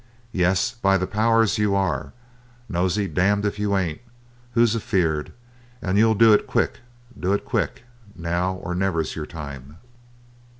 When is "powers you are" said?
1.05-2.11